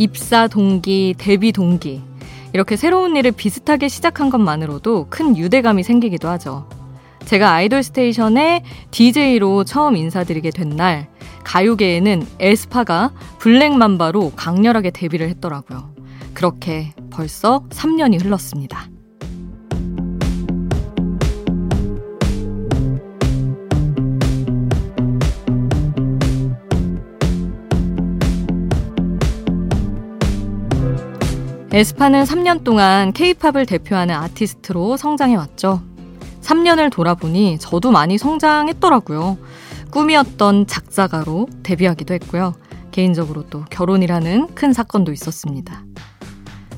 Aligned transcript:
입사 0.00 0.48
동기, 0.48 1.14
데뷔 1.18 1.52
동기. 1.52 2.00
이렇게 2.54 2.76
새로운 2.76 3.16
일을 3.16 3.32
비슷하게 3.32 3.88
시작한 3.88 4.30
것만으로도 4.30 5.08
큰 5.10 5.36
유대감이 5.36 5.82
생기기도 5.82 6.26
하죠. 6.30 6.66
제가 7.26 7.52
아이돌 7.52 7.82
스테이션에 7.82 8.64
DJ로 8.90 9.64
처음 9.64 9.96
인사드리게 9.96 10.52
된 10.52 10.70
날, 10.70 11.06
가요계에는 11.44 12.26
에스파가 12.38 13.12
블랙맘바로 13.40 14.32
강렬하게 14.36 14.90
데뷔를 14.90 15.28
했더라고요. 15.28 15.94
그렇게 16.32 16.94
벌써 17.10 17.64
3년이 17.68 18.24
흘렀습니다. 18.24 18.88
에스파는 31.80 32.24
3년 32.24 32.62
동안 32.62 33.10
케이팝을 33.14 33.64
대표하는 33.64 34.14
아티스트로 34.14 34.98
성장해왔죠. 34.98 35.80
3년을 36.42 36.92
돌아보니 36.92 37.56
저도 37.58 37.90
많이 37.90 38.18
성장했더라고요. 38.18 39.38
꿈이었던 39.90 40.66
작사가로 40.66 41.48
데뷔하기도 41.62 42.12
했고요. 42.12 42.52
개인적으로 42.90 43.48
또 43.48 43.64
결혼이라는 43.70 44.54
큰 44.54 44.74
사건도 44.74 45.10
있었습니다. 45.12 45.82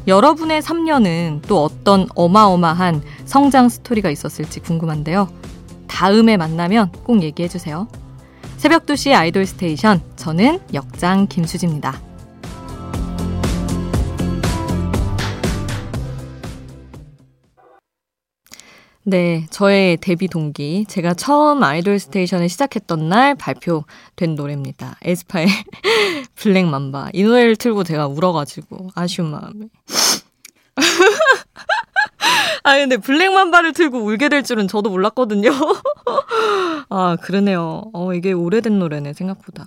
여러분의 0.06 0.62
3년은 0.62 1.48
또 1.48 1.64
어떤 1.64 2.06
어마어마한 2.14 3.02
성장 3.24 3.68
스토리가 3.68 4.08
있었을지 4.08 4.60
궁금한데요. 4.60 5.28
다음에 5.88 6.36
만나면 6.36 6.92
꼭 7.02 7.24
얘기해주세요. 7.24 7.88
새벽 8.56 8.86
2시 8.86 9.16
아이돌 9.16 9.46
스테이션. 9.46 10.00
저는 10.14 10.60
역장 10.72 11.26
김수지입니다. 11.26 12.11
네, 19.04 19.46
저의 19.50 19.96
데뷔 19.96 20.28
동기. 20.28 20.84
제가 20.88 21.14
처음 21.14 21.64
아이돌 21.64 21.98
스테이션을 21.98 22.48
시작했던 22.48 23.08
날 23.08 23.34
발표된 23.34 24.36
노래입니다. 24.36 24.96
에스파의 25.02 25.46
블랙 26.36 26.66
맘바. 26.66 27.10
이 27.12 27.24
노래를 27.24 27.56
틀고 27.56 27.82
제가 27.82 28.06
울어가지고 28.06 28.90
아쉬운 28.94 29.30
마음에. 29.32 29.66
아, 32.62 32.76
근데 32.76 32.96
블랙 32.96 33.32
맘바를 33.32 33.72
틀고 33.72 33.98
울게 33.98 34.28
될 34.28 34.44
줄은 34.44 34.68
저도 34.68 34.90
몰랐거든요. 34.90 35.50
아, 36.88 37.16
그러네요. 37.20 37.82
어, 37.92 38.14
이게 38.14 38.32
오래된 38.32 38.78
노래네, 38.78 39.14
생각보다. 39.14 39.66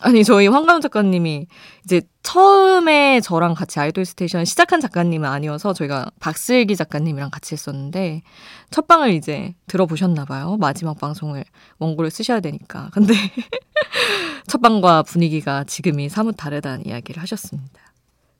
아니 0.00 0.22
저희 0.22 0.46
황가은 0.46 0.80
작가님이 0.80 1.46
이제 1.84 2.02
처음에 2.22 3.20
저랑 3.20 3.54
같이 3.54 3.80
아이돌 3.80 4.04
스테이션 4.04 4.44
시작한 4.44 4.80
작가님은 4.80 5.28
아니어서 5.28 5.72
저희가 5.72 6.10
박슬기 6.20 6.76
작가님이랑 6.76 7.30
같이 7.30 7.54
했었는데 7.54 8.22
첫 8.70 8.86
방을 8.86 9.12
이제 9.12 9.54
들어보셨나 9.66 10.24
봐요. 10.24 10.56
마지막 10.60 10.98
방송을 10.98 11.44
원고를 11.78 12.10
쓰셔야 12.10 12.40
되니까. 12.40 12.90
근데 12.92 13.14
첫 14.46 14.60
방과 14.60 15.02
분위기가 15.02 15.64
지금이 15.64 16.08
사뭇 16.08 16.36
다르다는 16.36 16.86
이야기를 16.86 17.20
하셨습니다. 17.22 17.80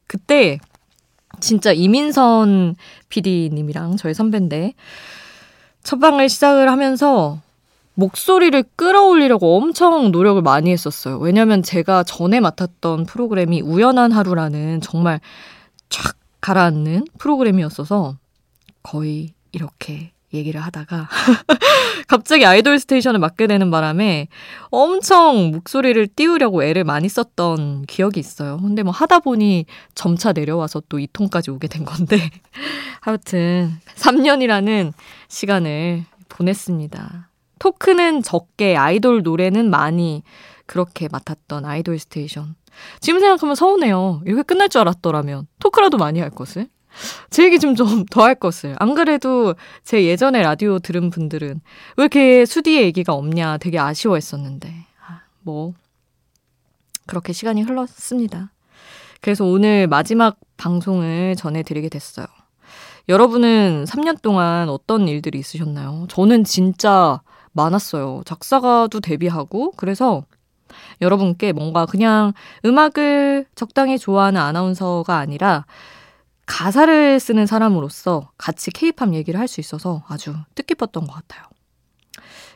그때 0.07 0.59
진짜 1.41 1.73
이민선 1.73 2.77
PD님이랑 3.09 3.97
저희 3.97 4.15
선배인데 4.15 4.75
첫 5.83 5.99
방을 5.99 6.29
시작을 6.29 6.71
하면서 6.71 7.41
목소리를 7.99 8.63
끌어올리려고 8.77 9.57
엄청 9.57 10.13
노력을 10.13 10.41
많이 10.41 10.71
했었어요. 10.71 11.19
왜냐면 11.19 11.65
제가 11.65 12.05
전에 12.05 12.39
맡았던 12.39 13.07
프로그램이 13.07 13.61
우연한 13.61 14.13
하루라는 14.13 14.81
정말 14.81 15.21
쫙 15.89 16.15
가라앉는 16.41 17.07
프로그램이었어서 17.19 18.17
거의 18.85 19.35
이렇게 19.51 20.13
얘기를 20.33 20.61
하다가 20.61 21.09
갑자기 22.07 22.47
아이돌 22.47 22.79
스테이션을 22.79 23.19
맡게 23.19 23.49
되는 23.49 23.69
바람에 23.73 24.29
엄청 24.71 25.51
목소리를 25.51 26.07
띄우려고 26.15 26.63
애를 26.63 26.85
많이 26.85 27.09
썼던 27.09 27.87
기억이 27.87 28.21
있어요. 28.21 28.59
근데 28.59 28.85
뭐 28.85 28.93
하다 28.93 29.19
보니 29.21 29.67
점차 29.97 30.33
내려와서 30.33 30.83
또 30.89 31.01
이 31.01 31.09
통까지 31.13 31.51
오게 31.51 31.67
된 31.67 31.85
건데 31.85 32.31
하여튼 33.01 33.73
3년이라는 33.97 34.93
시간을 35.27 36.05
보냈습니다. 36.29 37.28
토크는 37.59 38.23
적게 38.23 38.77
아이돌 38.77 39.23
노래는 39.23 39.71
많이 39.71 40.23
그렇게 40.67 41.09
맡았던 41.11 41.65
아이돌 41.65 41.99
스테이션. 41.99 42.55
지금 43.01 43.21
생각하면 43.21 43.55
서운해요. 43.55 44.23
이렇게 44.27 44.43
끝날 44.43 44.69
줄 44.69 44.81
알았더라면 44.83 45.47
토크라도 45.59 45.97
많이 45.99 46.21
할 46.21 46.31
것을. 46.31 46.69
제 47.31 47.45
얘기 47.45 47.59
좀 47.59 47.75
좀 47.75 48.05
더 48.07 48.23
할 48.23 48.35
것을. 48.35 48.75
안 48.79 48.95
그래도 48.95 49.55
제 49.85 50.05
예전에 50.05 50.43
라디오 50.43 50.79
들은 50.79 51.11
분들은 51.11 51.61
왜 51.97 52.03
이렇게 52.03 52.45
수디의 52.45 52.83
얘기가 52.85 53.13
없냐 53.15 53.59
되게 53.59 53.79
아쉬워했었는데. 53.79 54.73
아, 55.07 55.21
뭐 55.41 55.75
그렇게 57.07 57.33
시간이 57.33 57.63
흘렀습니다. 57.63 58.53
그래서 59.21 59.45
오늘 59.45 59.87
마지막 59.87 60.39
방송을 60.57 61.35
전해드리게 61.37 61.89
됐어요. 61.89 62.27
여러분은 63.09 63.85
3년 63.89 64.21
동안 64.21 64.69
어떤 64.69 65.09
일들이 65.09 65.39
있으셨나요? 65.39 66.07
저는 66.11 66.45
진짜 66.45 67.21
많았어요. 67.59 68.23
작사가도 68.25 69.01
데뷔하고 69.01 69.73
그래서 69.77 70.25
여러분께 71.01 71.53
뭔가 71.53 71.87
그냥 71.87 72.33
음악을 72.65 73.47
적당히 73.55 73.99
좋아하는 73.99 74.41
아나운서가 74.41 75.17
아니라 75.17 75.67
가사를 76.47 77.21
쓰는 77.21 77.47
사람으로서 77.47 78.31
같이 78.39 78.71
케이팝 78.71 79.13
얘기를 79.15 79.39
할 79.41 79.49
수 79.49 79.61
있어서 79.61 80.03
아주 80.09 80.35
뜻깊었던 80.55 81.07
것 81.07 81.13
같아요. 81.15 81.45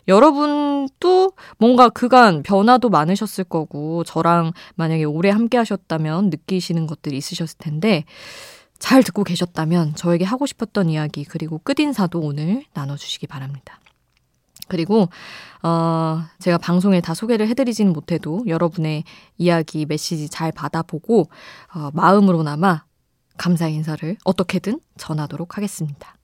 여러분도 0.09 1.33
뭔가 1.59 1.89
그간 1.89 2.43
변화도 2.43 2.89
많으셨을 2.89 3.45
거고 3.45 4.03
저랑 4.05 4.53
만약에 4.75 5.05
오래 5.05 5.31
함께 5.31 5.59
하셨다면 5.59 6.31
느끼시는 6.31 6.87
것들이 6.87 7.17
있으셨을 7.17 7.59
텐데 7.59 8.05
잘 8.79 9.03
듣고 9.05 9.23
계셨다면 9.23 9.95
저에게 9.95 10.25
하고 10.25 10.47
싶었던 10.47 10.91
이야기 10.91 11.25
그리고 11.25 11.61
끝인사도 11.63 12.19
오늘 12.19 12.65
나눠주시기 12.75 13.29
바랍니다. 13.29 13.79
그리고 14.73 15.11
어, 15.63 16.23
제가 16.39 16.57
방송에 16.57 17.03
다 17.03 17.13
소개를 17.13 17.47
해드리지는 17.49 17.93
못해도 17.93 18.45
여러분의 18.47 19.05
이야기, 19.37 19.85
메시지 19.85 20.31
잘 20.31 20.51
받아보고 20.51 21.29
어, 21.75 21.91
마음으로나마 21.93 22.85
감사 23.37 23.69
인사를 23.69 24.17
어떻게든 24.25 24.81
전하도록 24.97 25.59
하겠습니다. 25.59 26.17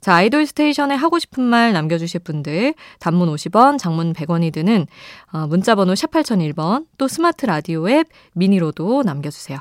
자, 0.00 0.14
아이돌 0.14 0.46
스테이션에 0.46 0.96
하고 0.96 1.20
싶은 1.20 1.42
말 1.42 1.72
남겨주실 1.72 2.20
분들, 2.20 2.74
단문 2.98 3.32
50원, 3.32 3.78
장문 3.78 4.12
100원이 4.12 4.52
드는 4.52 4.86
어, 5.32 5.46
문자번호 5.46 5.94
샵 5.94 6.10
8001번, 6.10 6.86
또 6.98 7.06
스마트 7.06 7.46
라디오 7.46 7.88
앱 7.88 8.08
미니로도 8.34 9.04
남겨주세요. 9.04 9.58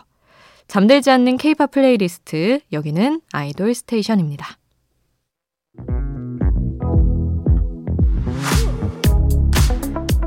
잠들지 0.68 1.12
않는 1.12 1.38
케이팝 1.38 1.70
플레이리스트, 1.70 2.62
여기는 2.72 3.22
아이돌 3.32 3.76
스테이션입니다. 3.76 4.57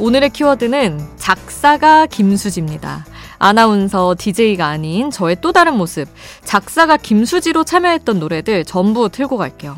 오늘의 0.00 0.30
키워드는 0.30 1.00
작사가 1.16 2.06
김수지입니다. 2.06 3.04
아나운서, 3.40 4.14
DJ가 4.16 4.66
아닌 4.66 5.10
저의 5.10 5.36
또 5.40 5.52
다른 5.52 5.76
모습, 5.76 6.06
작사가 6.44 6.96
김수지로 6.96 7.64
참여했던 7.64 8.20
노래들 8.20 8.64
전부 8.64 9.08
틀고 9.08 9.36
갈게요. 9.36 9.76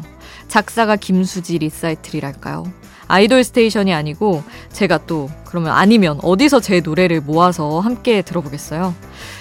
작사가 0.49 0.97
김수지 0.97 1.57
리사이틀이랄까요? 1.59 2.65
아이돌 3.09 3.43
스테이션이 3.43 3.93
아니고 3.93 4.45
제가 4.73 4.99
또 5.07 5.29
그러면 5.45 5.73
아니면 5.73 6.21
어디서 6.23 6.61
제 6.61 6.81
노래를 6.81 7.23
모아서 7.23 7.81
함께 7.81 8.23
들어보겠어요. 8.23 8.95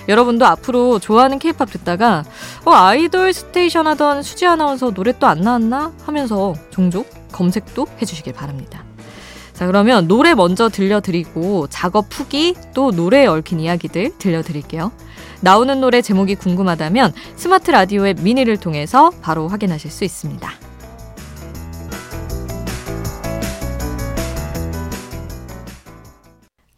여러분도 0.08 0.46
앞으로 0.46 0.98
좋아하는 0.98 1.38
케이팝 1.40 1.70
듣다가 1.70 2.24
어, 2.66 2.72
아이돌 2.72 3.31
스테이션 3.31 3.86
하던 3.86 4.24
수지 4.24 4.48
아나운서 4.48 4.92
노래 4.92 5.12
또 5.20 5.28
안 5.28 5.42
나왔나 5.42 5.94
하면서 6.04 6.56
종종 6.72 7.06
검색도 7.31 7.86
해주시길 8.02 8.34
바랍니다. 8.34 8.88
자, 9.59 9.67
그러면 9.67 10.07
노래 10.07 10.35
먼저 10.35 10.69
들려드리고 10.69 11.67
작업 11.67 12.06
후기 12.17 12.56
또 12.73 12.91
노래에 12.91 13.25
얽힌 13.25 13.59
이야기들 13.59 14.17
들려드릴게요. 14.17 14.89
나오는 15.41 15.81
노래 15.81 16.01
제목이 16.01 16.35
궁금하다면 16.35 17.11
스마트 17.35 17.69
라디오 17.69 18.07
앱 18.07 18.21
미니를 18.21 18.56
통해서 18.56 19.09
바로 19.21 19.50
확인하실 19.50 19.91
수 19.91 20.06
있습니다. 20.06 20.50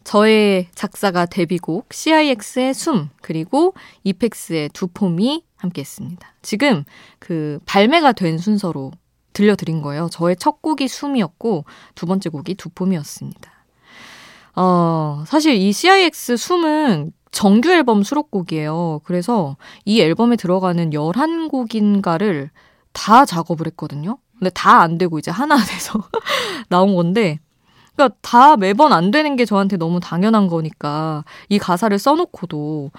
저의 0.02 0.66
작사가 0.74 1.24
데뷔곡 1.26 1.86
CIX의 1.92 2.74
숨 2.74 3.10
그리고 3.20 3.74
이펙스의 4.02 4.70
두 4.70 4.88
폼이 4.88 5.44
함께했습니다. 5.54 6.34
지금 6.42 6.82
그 7.20 7.60
발매가 7.64 8.10
된 8.10 8.38
순서로 8.38 8.90
들려드린 9.32 9.82
거예요. 9.82 10.08
저의 10.10 10.36
첫 10.36 10.62
곡이 10.62 10.88
숨이었고 10.88 11.64
두 11.94 12.06
번째 12.06 12.28
곡이 12.30 12.54
두 12.56 12.68
폼이었습니다. 12.70 13.50
어, 14.56 15.24
사실 15.26 15.54
이 15.54 15.72
CIX 15.72 16.36
숨은 16.36 17.12
정규 17.30 17.70
앨범 17.70 18.02
수록곡이에요. 18.02 19.00
그래서 19.04 19.56
이 19.86 20.00
앨범에 20.02 20.36
들어가는 20.36 20.90
11곡인가를 20.90 22.50
다 22.92 23.24
작업을 23.24 23.66
했거든요. 23.68 24.18
근데 24.38 24.50
다 24.50 24.80
안 24.82 24.98
되고 24.98 25.18
이제 25.18 25.30
하나 25.30 25.56
돼서 25.64 26.00
나온 26.68 26.94
건데 26.94 27.38
그러니까 27.94 28.16
다 28.22 28.56
매번 28.56 28.92
안 28.92 29.10
되는 29.10 29.36
게 29.36 29.44
저한테 29.44 29.76
너무 29.76 30.00
당연한 30.00 30.48
거니까 30.48 31.24
이 31.48 31.58
가사를 31.58 31.96
써놓고도 31.98 32.90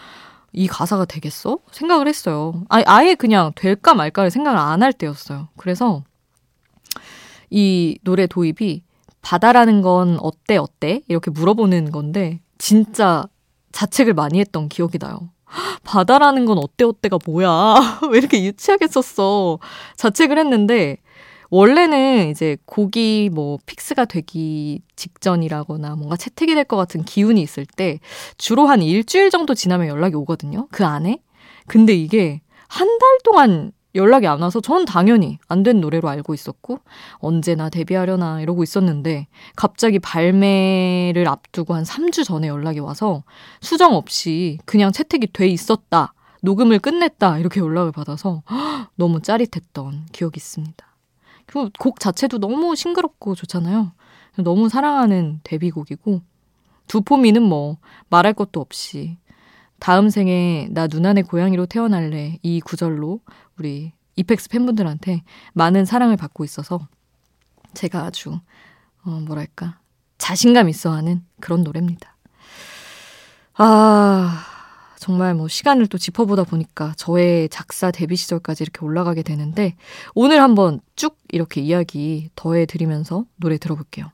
이 0.54 0.68
가사가 0.68 1.06
되겠어? 1.06 1.58
생각을 1.72 2.08
했어요. 2.08 2.64
아예 2.70 3.16
그냥 3.16 3.52
될까 3.56 3.94
말까를 3.96 4.32
생각을 4.32 4.58
안 4.60 4.82
할 4.84 4.94
때였어요. 4.94 5.48
그래서 5.58 6.04
이 7.56 8.00
노래 8.04 8.26
도입이 8.26 8.82
바다라는 9.22 9.82
건 9.84 10.18
어때 10.22 10.58
어때? 10.58 11.02
이렇게 11.08 11.30
물어보는 11.30 11.92
건데 11.92 12.40
진짜 12.58 13.26
자책을 13.72 14.16
많이 14.16 14.40
했던 14.40 14.68
기억이 14.70 14.98
나요. 14.98 15.30
바다라는 15.84 16.46
건 16.46 16.58
어때 16.58 16.84
어때가 16.84 17.20
뭐야? 17.26 18.00
왜 18.12 18.18
이렇게 18.18 18.44
유치하게 18.44 18.88
썼어? 18.88 19.60
자책을 19.98 20.40
했는데 20.40 20.98
원래는 21.52 22.32
이제 22.32 22.58
곡이 22.66 23.30
뭐 23.32 23.60
픽스가 23.68 24.06
되기 24.06 24.82
직전이라거나 24.96 25.96
뭔가 25.96 26.18
채택이 26.18 26.56
될 26.56 26.64
것 26.64 26.76
같은 26.78 27.04
기운이 27.04 27.40
있을 27.40 27.68
때 27.68 28.00
주로 28.40 28.66
한 28.66 28.82
일주일 28.82 29.30
정도 29.30 29.54
지나면 29.54 29.88
연락이 29.88 30.16
오거든요. 30.16 30.68
그 30.72 30.84
안에. 30.86 31.20
근데 31.68 31.94
이게 31.94 32.42
한 32.68 32.88
달 32.88 33.18
동안 33.24 33.72
연락이 33.96 34.28
안 34.28 34.42
와서 34.42 34.60
전 34.60 34.86
당연히 34.86 35.38
안 35.48 35.64
된 35.64 35.80
노래로 35.80 36.10
알고 36.10 36.34
있었고 36.34 36.80
언제나 37.18 37.70
데뷔하려나 37.70 38.42
이러고 38.42 38.64
있었는데 38.64 39.28
갑자기 39.56 40.00
발매를 40.00 41.28
앞두고 41.28 41.74
한 41.74 41.84
3주 41.84 42.26
전에 42.26 42.48
연락이 42.48 42.80
와서 42.80 43.24
수정 43.62 43.96
없이 43.96 44.60
그냥 44.66 44.92
채택이 44.92 45.28
돼 45.32 45.48
있었다. 45.48 46.14
녹음을 46.42 46.80
끝냈다. 46.80 47.38
이렇게 47.40 47.62
연락을 47.62 47.94
받아서 47.94 48.44
너무 48.96 49.22
짜릿했던 49.22 50.08
기억이 50.12 50.38
있습니다. 50.38 50.86
그곡 51.46 52.00
자체도 52.02 52.40
너무 52.40 52.76
싱그럽고 52.76 53.36
좋잖아요. 53.36 53.94
너무 54.40 54.68
사랑하는 54.68 55.40
데뷔곡이고 55.44 56.22
두포미는 56.88 57.42
뭐 57.44 57.78
말할 58.10 58.34
것도 58.34 58.60
없이 58.60 59.18
다음 59.80 60.10
생에 60.10 60.68
나 60.72 60.88
누나네 60.88 61.24
고양이로 61.24 61.66
태어날래 61.68 62.40
이 62.42 62.62
구절로 62.62 63.20
우리 63.58 63.94
이펙스 64.16 64.50
팬분들한테 64.50 65.24
많은 65.54 65.86
사랑을 65.86 66.18
받고 66.18 66.44
있어서 66.44 66.88
제가 67.74 68.06
아주 68.06 68.40
어 69.04 69.10
뭐랄까 69.10 69.80
자신감 70.18 70.70
있어 70.70 70.92
하는 70.92 71.24
그런 71.40 71.64
노래입니다. 71.64 72.16
아 73.56 74.46
정말 74.98 75.34
뭐 75.34 75.48
시간을 75.48 75.88
또 75.88 75.98
짚어보다 75.98 76.44
보니까 76.44 76.94
저의 76.96 77.50
작사 77.50 77.92
데뷔 77.92 78.16
시절까지 78.16 78.64
이렇게 78.64 78.86
올라가게 78.86 79.22
되는데 79.22 79.76
오늘 80.16 80.42
한번 80.42 80.80
쭉 80.96 81.18
이렇게 81.32 81.62
이야기 81.62 82.30
더해드리면서 82.36 83.26
노래 83.36 83.58
들어볼게요. 83.58 84.12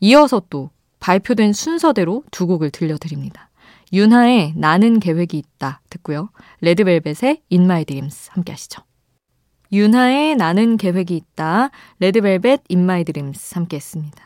이어서 0.00 0.40
또 0.48 0.70
발표된 1.00 1.52
순서대로 1.52 2.24
두 2.30 2.46
곡을 2.46 2.70
들려드립니다. 2.70 3.45
윤하의 3.92 4.54
나는 4.56 5.00
계획이 5.00 5.38
있다 5.38 5.80
듣고요. 5.90 6.30
레드벨벳의 6.60 7.42
In 7.52 7.64
My 7.64 7.84
Dreams 7.84 8.30
함께 8.32 8.52
하시죠. 8.52 8.82
윤하의 9.72 10.36
나는 10.36 10.76
계획이 10.76 11.16
있다. 11.16 11.70
레드벨벳 11.98 12.62
In 12.70 12.84
My 12.84 13.04
Dreams 13.04 13.54
함께 13.54 13.76
했습니다. 13.76 14.22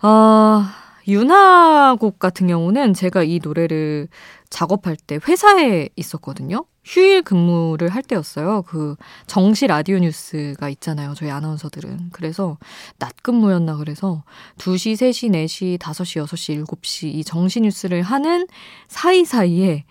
아, 0.00 0.74
윤하 1.08 1.96
곡 1.98 2.18
같은 2.18 2.48
경우는 2.48 2.92
제가 2.92 3.22
이 3.22 3.40
노래를 3.42 4.08
작업할 4.50 4.96
때 4.96 5.18
회사에 5.26 5.88
있었거든요. 5.96 6.66
휴일 6.84 7.22
근무를 7.22 7.88
할 7.88 8.02
때였어요. 8.02 8.62
그 8.62 8.94
정시 9.26 9.66
라디오 9.66 9.98
뉴스가 9.98 10.68
있잖아요. 10.68 11.14
저희 11.14 11.30
아나운서들은. 11.30 12.10
그래서 12.12 12.58
낮 12.98 13.22
근무였나 13.22 13.76
그래서 13.76 14.22
2시, 14.58 14.92
3시, 14.92 15.30
4시, 15.30 15.78
5시, 15.78 16.26
6시, 16.26 16.66
7시 16.66 17.14
이 17.14 17.24
정시 17.24 17.62
뉴스를 17.62 18.02
하는 18.02 18.46
사이사이에 18.88 19.84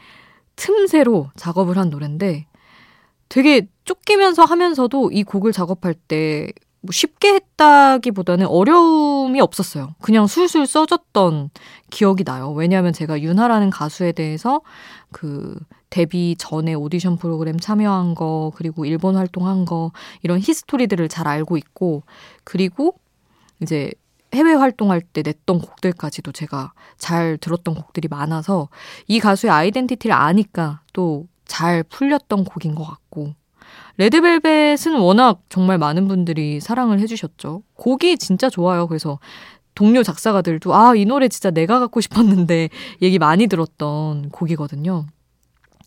틈새로 0.56 1.32
작업을 1.36 1.78
한 1.78 1.90
노래인데 1.90 2.46
되게 3.30 3.68
쫓기면서 3.86 4.46
하면서도 4.46 5.12
이 5.12 5.24
곡을 5.24 5.52
작업할 5.52 5.96
때 5.96 6.52
뭐 6.82 6.92
쉽게 6.92 7.34
했다기보다는 7.34 8.48
어려 8.48 8.74
움이 9.28 9.40
없었어요. 9.42 9.96
그냥 10.02 10.28
술술 10.28 10.68
써줬던 10.68 11.50
기억이 11.90 12.24
나요. 12.24 12.52
왜냐하면 12.52 12.94
제가 12.94 13.22
윤하라는 13.22 13.70
가수에 13.70 14.12
대해서 14.12 14.62
그 15.12 15.58
데뷔 15.90 16.36
전에 16.38 16.74
오디션 16.74 17.18
프로그램 17.18 17.60
참여한 17.60 18.16
거, 18.16 18.52
그리고 18.56 18.86
일본 18.86 19.16
활동한 19.16 19.66
거, 19.66 19.92
이런 20.22 20.40
히스토리들을 20.40 21.08
잘 21.10 21.28
알고 21.28 21.58
있고, 21.58 22.04
그리고 22.44 23.00
이제 23.62 23.92
해외 24.34 24.54
활동할 24.54 25.02
때 25.02 25.22
냈던 25.22 25.60
곡들까지도 25.60 26.34
제가 26.34 26.74
잘 26.98 27.38
들었던 27.38 27.76
곡들이 27.76 28.10
많아서 28.10 28.68
이 29.08 29.20
가수의 29.20 29.52
아이덴티티를 29.52 30.14
아니까 30.14 30.82
또 30.94 31.26
잘 31.48 31.84
풀렸던 31.84 32.44
곡인 32.44 32.76
것 32.76 32.84
같고, 32.84 33.34
레드벨벳은 33.98 34.98
워낙 35.00 35.42
정말 35.50 35.78
많은 35.78 36.08
분들이 36.08 36.60
사랑을 36.60 37.00
해주셨죠. 37.00 37.64
곡이 37.76 38.18
진짜 38.18 38.50
좋아요. 38.50 38.88
그래서 38.88 39.20
동료 39.76 40.04
작사가들도 40.04 40.74
아, 40.74 40.96
이 40.96 41.06
노래 41.06 41.28
진짜 41.28 41.52
내가 41.52 41.80
갖고 41.80 42.02
싶었는데 42.02 42.70
얘기 43.02 43.20
많이 43.20 43.48
들었던 43.48 44.30
곡이거든요. 44.30 45.06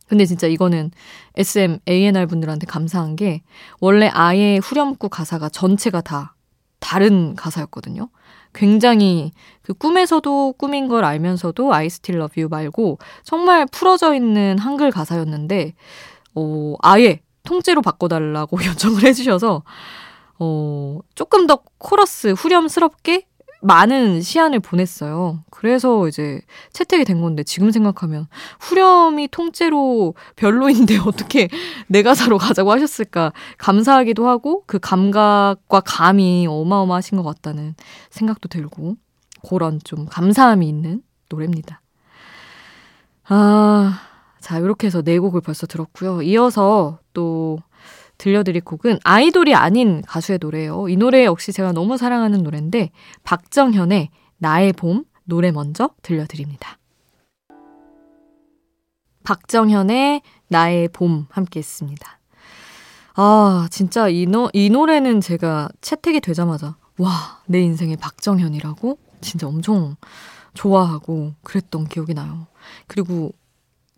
근데 0.09 0.27
진짜 0.27 0.49
이거는 0.49 0.91
SM, 1.37 1.79
ANR 1.89 2.27
분들한테 2.27 2.67
감사한 2.67 3.15
게 3.15 3.43
원래 3.81 4.09
아예 4.13 4.59
후렴구 4.63 5.09
가사가 5.09 5.49
전체가 5.49 6.01
다 6.01 6.35
다른 6.81 7.37
가사였거든요. 7.37 8.09
굉장히 8.53 9.33
그 9.63 9.73
꿈에서도 9.75 10.55
꿈인 10.55 10.89
걸 10.89 11.05
알면서도 11.05 11.73
I 11.73 11.87
still 11.87 12.21
love 12.21 12.43
you 12.43 12.49
말고 12.49 12.99
정말 13.23 13.67
풀어져 13.67 14.15
있는 14.15 14.59
한글 14.59 14.91
가사였는데, 14.91 15.75
어, 16.35 16.75
아예 16.81 17.21
통째로 17.45 17.83
바꿔달라고 17.83 18.59
요청을 18.65 19.05
해주셔서, 19.05 19.63
어, 20.39 20.99
조금 21.15 21.47
더 21.47 21.61
코러스 21.79 22.29
후렴스럽게 22.29 23.27
많은 23.63 24.23
시안을 24.23 24.61
보냈어요. 24.61 25.45
그래서 25.51 26.09
이제 26.09 26.41
채택이 26.73 27.05
된 27.05 27.21
건데 27.21 27.43
지금 27.43 27.71
생각하면 27.71 28.27
후렴이 28.59 29.29
통째로 29.29 30.15
별로인데 30.37 30.99
어떻게 31.05 31.49
내 31.87 32.03
가사로 32.03 32.39
가자고 32.39 32.73
하셨을까 32.73 33.33
감사하기도 33.59 34.27
하고 34.27 34.65
그 34.67 34.79
감각과 34.79 35.81
감이 35.81 36.47
어마어마하신 36.49 37.19
것 37.19 37.23
같다는 37.23 37.75
생각도 38.09 38.49
들고 38.49 38.97
그런 39.47 39.79
좀 39.85 40.07
감사함이 40.07 40.67
있는 40.67 41.03
노래입니다. 41.29 41.83
아, 43.29 44.01
자, 44.41 44.59
이렇게 44.59 44.87
해서 44.87 45.03
네 45.03 45.19
곡을 45.19 45.41
벌써 45.41 45.67
들었고요. 45.67 46.23
이어서 46.23 46.99
또 47.13 47.59
들려드릴 48.19 48.63
곡은 48.63 48.99
아이돌이 49.03 49.55
아닌 49.55 50.03
가수의 50.03 50.39
노래예요. 50.41 50.89
이 50.89 50.97
노래 50.97 51.25
역시 51.25 51.53
제가 51.53 51.73
너무 51.73 51.97
사랑하는 51.97 52.43
노래인데 52.43 52.91
박정현의 53.25 54.11
나의 54.39 54.73
봄 54.75 55.05
노래 55.25 55.51
먼저 55.51 55.91
들려드립니다. 56.03 56.79
박정현의 59.25 60.23
나의 60.49 60.89
봄 60.89 61.27
함께 61.31 61.61
했습니다. 61.61 62.19
아, 63.15 63.69
진짜 63.71 64.09
이, 64.09 64.27
노, 64.27 64.51
이 64.53 64.71
노래는 64.71 65.21
제가 65.21 65.69
채택이 65.81 66.21
되자마자 66.21 66.77
와, 66.99 67.41
내 67.47 67.61
인생의 67.61 67.97
박정현이라고 67.97 68.99
진짜 69.21 69.47
엄청 69.47 69.97
좋아하고 70.55 71.35
그랬던 71.43 71.87
기억이 71.87 72.15
나요. 72.15 72.47
그리고 72.87 73.33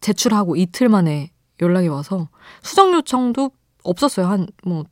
제출하고 0.00 0.56
이틀 0.56 0.88
만에 0.88 1.30
연락이 1.62 1.88
와서 1.88 2.28
수정 2.62 2.92
요청도 2.92 3.50
없었어요. 3.84 4.26
한 4.26 4.46
뭐 4.64 4.84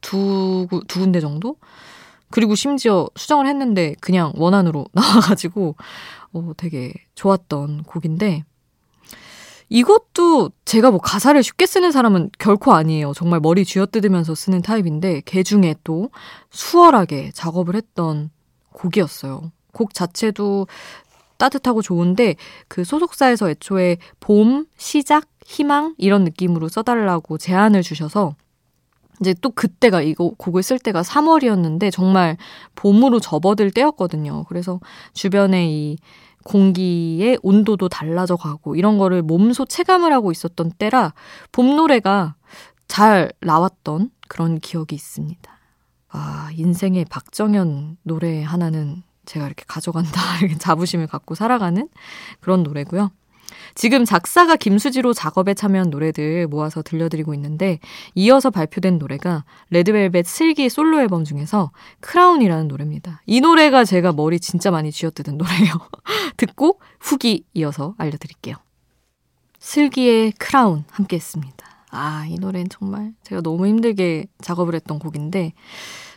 두 0.00 0.66
두 0.88 1.00
군데 1.00 1.20
정도. 1.20 1.56
그리고 2.30 2.54
심지어 2.54 3.08
수정을 3.16 3.46
했는데 3.46 3.94
그냥 4.00 4.32
원안으로 4.36 4.86
나와가지고 4.94 5.76
어, 6.32 6.52
되게 6.56 6.92
좋았던 7.14 7.84
곡인데 7.84 8.44
이것도 9.68 10.50
제가 10.64 10.90
뭐 10.92 11.00
가사를 11.00 11.40
쉽게 11.42 11.66
쓰는 11.66 11.90
사람은 11.92 12.30
결코 12.38 12.72
아니에요. 12.72 13.12
정말 13.14 13.40
머리 13.40 13.64
쥐어뜯으면서 13.64 14.34
쓰는 14.34 14.62
타입인데 14.62 15.22
개 15.24 15.42
중에 15.42 15.74
또 15.82 16.10
수월하게 16.50 17.32
작업을 17.34 17.74
했던 17.74 18.30
곡이었어요. 18.72 19.50
곡 19.72 19.92
자체도 19.92 20.68
따뜻하고 21.38 21.82
좋은데 21.82 22.36
그 22.68 22.84
소속사에서 22.84 23.50
애초에 23.50 23.98
봄, 24.20 24.66
시작, 24.76 25.26
희망 25.46 25.94
이런 25.96 26.24
느낌으로 26.24 26.68
써달라고 26.68 27.38
제안을 27.38 27.82
주셔서 27.82 28.34
이제 29.20 29.32
또 29.40 29.50
그때가 29.50 30.02
이거 30.02 30.32
곡을 30.36 30.62
쓸 30.62 30.78
때가 30.78 31.02
3월이었는데 31.02 31.92
정말 31.92 32.36
봄으로 32.74 33.20
접어들 33.20 33.70
때였거든요. 33.70 34.44
그래서 34.48 34.80
주변에 35.14 35.70
이 35.70 35.98
공기의 36.44 37.38
온도도 37.42 37.88
달라져 37.88 38.36
가고 38.36 38.74
이런 38.74 38.98
거를 38.98 39.22
몸소 39.22 39.66
체감을 39.66 40.12
하고 40.12 40.32
있었던 40.32 40.72
때라 40.78 41.14
봄 41.52 41.76
노래가 41.76 42.34
잘 42.88 43.32
나왔던 43.40 44.10
그런 44.28 44.58
기억이 44.58 44.96
있습니다. 44.96 45.58
아, 46.08 46.50
인생의 46.54 47.06
박정현 47.06 47.98
노래 48.02 48.42
하나는 48.42 49.02
제가 49.24 49.46
이렇게 49.46 49.64
가져간다, 49.66 50.20
이렇게 50.42 50.56
자부심을 50.56 51.06
갖고 51.06 51.34
살아가는 51.36 51.88
그런 52.40 52.62
노래고요. 52.64 53.10
지금 53.74 54.04
작사가 54.04 54.56
김수지로 54.56 55.12
작업에 55.12 55.54
참여한 55.54 55.90
노래들 55.90 56.46
모아서 56.46 56.82
들려드리고 56.82 57.34
있는데 57.34 57.78
이어서 58.14 58.50
발표된 58.50 58.98
노래가 58.98 59.44
레드벨벳 59.70 60.26
슬기 60.26 60.68
솔로 60.68 61.00
앨범 61.00 61.24
중에서 61.24 61.70
Crown이라는 62.00 62.68
노래입니다. 62.68 63.22
이 63.26 63.40
노래가 63.40 63.84
제가 63.84 64.12
머리 64.12 64.40
진짜 64.40 64.70
많이 64.70 64.90
쥐어뜯은 64.92 65.38
노래예요. 65.38 65.72
듣고 66.36 66.80
후기 67.00 67.44
이어서 67.54 67.94
알려드릴게요. 67.98 68.56
슬기의 69.58 70.32
크라운 70.32 70.84
함께 70.90 71.16
했습니다. 71.16 71.66
아, 71.90 72.26
이 72.28 72.34
노래는 72.34 72.68
정말 72.68 73.12
제가 73.22 73.40
너무 73.40 73.66
힘들게 73.66 74.26
작업을 74.40 74.74
했던 74.74 74.98
곡인데 74.98 75.52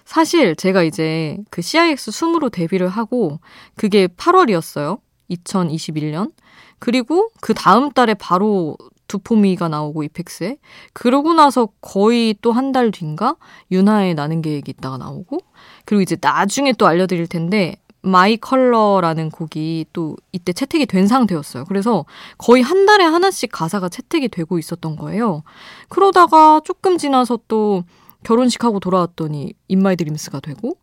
사실 0.06 0.56
제가 0.56 0.84
이제 0.84 1.38
그 1.50 1.62
CIX 1.62 2.12
20으로 2.12 2.52
데뷔를 2.52 2.90
하고 2.90 3.40
그게 3.76 4.08
8월이었어요. 4.08 5.00
2021년. 5.30 6.32
그리고 6.80 7.30
그 7.42 7.54
다음 7.54 7.92
달에 7.92 8.14
바로 8.14 8.78
Do 9.08 9.25
4 9.25 9.34
Me가 9.34 9.70
나오고 9.70 10.04
이펙스에 10.04 10.58
그러고 10.94 11.34
나서 11.34 11.68
거의 11.82 12.36
또 12.42 12.52
한 12.52 12.72
달 12.72 12.92
뒤인가 12.92 13.36
윤하의 13.72 14.14
나는 14.16 14.42
계획이 14.42 14.72
있다가 14.72 14.98
나오고 14.98 15.40
그리고 15.86 16.02
이제 16.02 16.16
나중에 16.22 16.74
또 16.74 16.86
알려드릴 16.88 17.28
텐데 17.28 17.76
My 18.02 18.38
Color라는 18.38 19.30
곡이 19.32 19.88
또 19.92 20.16
이때 20.32 20.54
채택이 20.54 20.86
된 20.86 21.08
상태였어요. 21.08 21.66
그래서 21.66 22.06
거의 22.38 22.62
한 22.62 22.86
달에 22.86 23.04
하나씩 23.04 23.52
가사가 23.52 23.90
채택이 23.90 24.30
되고 24.30 24.58
있었던 24.58 24.96
거예요. 24.96 25.44
그러다가 25.90 26.62
조금 26.64 26.98
지나서 26.98 27.40
또 27.50 27.84
결혼식하고 28.24 28.80
돌아왔더니 28.80 29.54
In 29.68 29.82
My 29.82 29.96
Dreams가 29.98 30.40
되고 30.40 30.78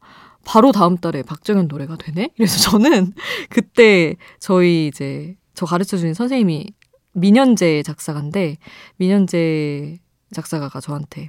바로 0.45 0.73
다음 0.73 0.97
달에 0.99 1.23
박정현 1.23 1.69
노래가 1.69 1.97
되네? 1.97 2.31
그래서 2.37 2.59
저는 2.71 3.13
그때 3.51 4.17
저희 4.39 4.89
이제 4.89 5.37
저 5.57 5.67
가르쳐 5.67 5.97
주는 5.97 6.15
선생님이 6.15 6.67
민현재 7.13 7.83
작사가인데 7.83 8.59
민현재 8.99 9.99
작사가가 10.33 10.81
저한테 10.81 11.29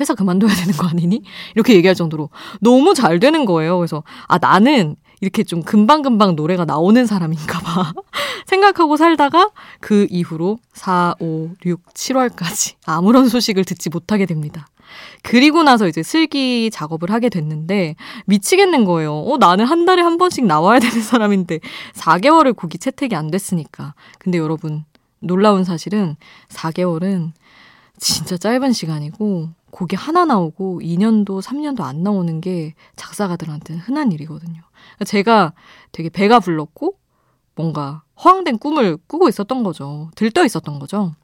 회사 0.00 0.14
그만둬야 0.14 0.54
되는 0.54 0.72
거 0.72 0.88
아니니? 0.88 1.22
이렇게 1.54 1.74
얘기할 1.74 1.94
정도로 1.94 2.30
너무 2.60 2.94
잘 2.94 3.20
되는 3.20 3.44
거예요. 3.44 3.76
그래서 3.76 4.02
아 4.26 4.38
나는 4.38 4.96
이렇게 5.20 5.44
좀 5.44 5.62
금방금방 5.62 6.34
노래가 6.34 6.64
나오는 6.64 7.06
사람인가 7.06 7.60
봐. 7.60 7.92
생각하고 8.46 8.96
살다가 8.96 9.50
그 9.80 10.06
이후로 10.10 10.58
4, 10.72 11.16
5, 11.20 11.50
6, 11.64 11.94
7월까지 11.94 12.74
아무런 12.86 13.28
소식을 13.28 13.64
듣지 13.64 13.90
못하게 13.90 14.26
됩니다. 14.26 14.66
그리고 15.22 15.62
나서 15.62 15.88
이제 15.88 16.02
슬기 16.02 16.70
작업을 16.70 17.10
하게 17.10 17.28
됐는데 17.28 17.96
미치겠는 18.26 18.84
거예요. 18.84 19.14
어, 19.14 19.36
나는 19.38 19.64
한 19.64 19.84
달에 19.84 20.02
한 20.02 20.18
번씩 20.18 20.46
나와야 20.46 20.78
되는 20.80 21.00
사람인데 21.02 21.60
4개월을 21.94 22.56
곡이 22.56 22.78
채택이 22.78 23.14
안 23.14 23.30
됐으니까. 23.30 23.94
근데 24.18 24.38
여러분, 24.38 24.84
놀라운 25.20 25.64
사실은 25.64 26.16
4개월은 26.48 27.32
진짜 27.98 28.36
짧은 28.36 28.72
시간이고 28.72 29.50
곡이 29.70 29.96
하나 29.96 30.24
나오고 30.24 30.80
2년도, 30.82 31.40
3년도 31.40 31.82
안 31.82 32.02
나오는 32.02 32.40
게 32.40 32.74
작사가들한테는 32.96 33.80
흔한 33.80 34.12
일이거든요. 34.12 34.60
제가 35.06 35.52
되게 35.92 36.08
배가 36.08 36.40
불렀고 36.40 36.96
뭔가 37.54 38.02
허황된 38.22 38.58
꿈을 38.58 38.98
꾸고 39.06 39.28
있었던 39.28 39.62
거죠. 39.62 40.10
들떠 40.14 40.44
있었던 40.44 40.78
거죠. 40.78 41.14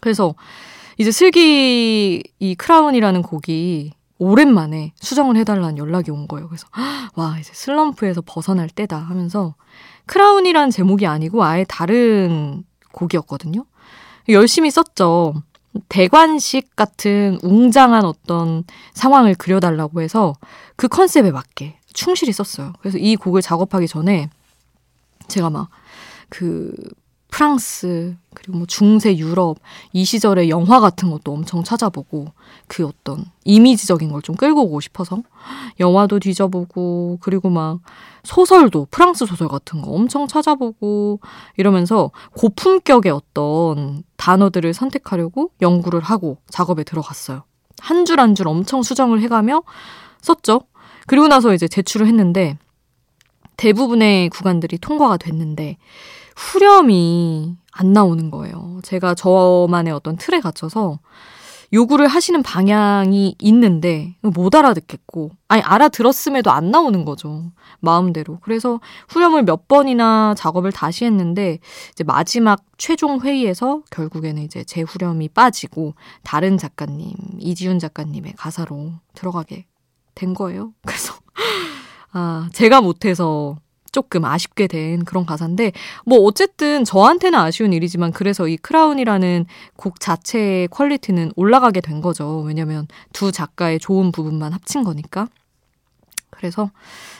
그래서 0.00 0.34
이제 1.00 1.10
슬기 1.10 2.22
이 2.38 2.54
크라운이라는 2.54 3.22
곡이 3.22 3.92
오랜만에 4.18 4.92
수정을 5.00 5.36
해달라는 5.38 5.78
연락이 5.78 6.10
온 6.10 6.28
거예요. 6.28 6.46
그래서 6.48 6.66
와 7.14 7.38
이제 7.38 7.50
슬럼프에서 7.54 8.22
벗어날 8.26 8.68
때다 8.68 8.98
하면서 8.98 9.54
크라운이란 10.04 10.70
제목이 10.70 11.06
아니고 11.06 11.42
아예 11.42 11.64
다른 11.64 12.64
곡이었거든요. 12.92 13.64
열심히 14.28 14.70
썼죠. 14.70 15.42
대관식 15.88 16.76
같은 16.76 17.38
웅장한 17.42 18.04
어떤 18.04 18.64
상황을 18.92 19.36
그려달라고 19.36 20.02
해서 20.02 20.34
그 20.76 20.86
컨셉에 20.88 21.30
맞게 21.30 21.78
충실히 21.94 22.32
썼어요. 22.32 22.74
그래서 22.80 22.98
이 22.98 23.16
곡을 23.16 23.40
작업하기 23.40 23.88
전에 23.88 24.28
제가 25.28 25.48
막 25.48 25.70
그 26.30 26.72
프랑스 27.28 28.16
그리고 28.34 28.58
뭐 28.58 28.66
중세 28.66 29.16
유럽 29.16 29.56
이 29.92 30.04
시절의 30.04 30.50
영화 30.50 30.78
같은 30.80 31.10
것도 31.10 31.32
엄청 31.32 31.64
찾아보고 31.64 32.28
그 32.68 32.86
어떤 32.86 33.24
이미지적인 33.44 34.10
걸 34.12 34.20
좀 34.22 34.36
끌고 34.36 34.62
오고 34.64 34.80
싶어서 34.80 35.22
영화도 35.80 36.20
뒤져보고 36.20 37.18
그리고 37.20 37.50
막 37.50 37.80
소설도 38.24 38.86
프랑스 38.90 39.26
소설 39.26 39.48
같은 39.48 39.80
거 39.82 39.90
엄청 39.90 40.26
찾아보고 40.28 41.20
이러면서 41.56 42.10
고품격의 42.36 43.10
어떤 43.12 44.04
단어들을 44.16 44.72
선택하려고 44.74 45.50
연구를 45.60 46.00
하고 46.00 46.38
작업에 46.50 46.84
들어갔어요. 46.84 47.42
한 47.80 48.04
줄 48.04 48.20
한 48.20 48.34
줄 48.34 48.46
엄청 48.46 48.82
수정을 48.82 49.20
해가며 49.22 49.62
썼죠. 50.20 50.60
그리고 51.06 51.28
나서 51.28 51.54
이제 51.54 51.66
제출을 51.66 52.06
했는데 52.06 52.58
대부분의 53.56 54.28
구간들이 54.30 54.78
통과가 54.78 55.16
됐는데 55.16 55.76
후렴이 56.36 57.56
안 57.72 57.92
나오는 57.92 58.30
거예요. 58.30 58.80
제가 58.82 59.14
저만의 59.14 59.92
어떤 59.92 60.16
틀에 60.16 60.40
갇혀서 60.40 60.98
요구를 61.72 62.08
하시는 62.08 62.42
방향이 62.42 63.36
있는데 63.38 64.16
못 64.22 64.54
알아듣겠고 64.54 65.30
아니 65.46 65.62
알아들었음에도 65.62 66.50
안 66.50 66.70
나오는 66.70 67.04
거죠. 67.04 67.52
마음대로. 67.78 68.38
그래서 68.40 68.80
후렴을 69.08 69.44
몇 69.44 69.68
번이나 69.68 70.34
작업을 70.36 70.72
다시 70.72 71.04
했는데 71.04 71.60
이제 71.92 72.02
마지막 72.02 72.64
최종 72.76 73.20
회의에서 73.20 73.82
결국에는 73.90 74.42
이제 74.42 74.64
제 74.64 74.82
후렴이 74.82 75.28
빠지고 75.28 75.94
다른 76.24 76.58
작가님 76.58 77.14
이지훈 77.38 77.78
작가님의 77.78 78.34
가사로 78.36 78.92
들어가게 79.14 79.66
된 80.14 80.34
거예요. 80.34 80.72
그래서 80.84 81.14
아 82.12 82.48
제가 82.52 82.80
못해서 82.80 83.58
조금 83.92 84.24
아쉽게 84.24 84.66
된 84.66 85.04
그런 85.04 85.26
가사인데 85.26 85.72
뭐 86.06 86.18
어쨌든 86.20 86.84
저한테는 86.84 87.38
아쉬운 87.38 87.72
일이지만 87.72 88.12
그래서 88.12 88.48
이 88.48 88.56
크라운이라는 88.56 89.46
곡 89.76 90.00
자체의 90.00 90.68
퀄리티는 90.68 91.32
올라가게 91.36 91.80
된 91.80 92.00
거죠. 92.00 92.40
왜냐면 92.46 92.86
두 93.12 93.32
작가의 93.32 93.78
좋은 93.80 94.12
부분만 94.12 94.52
합친 94.52 94.84
거니까. 94.84 95.28
그래서 96.30 96.70